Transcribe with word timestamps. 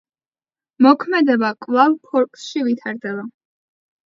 მოქმედება 0.85 1.51
კვლავ 1.67 1.99
ფორკსში 2.09 2.65
ვითარდება. 2.71 3.29